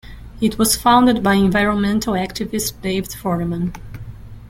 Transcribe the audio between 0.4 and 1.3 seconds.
It was founded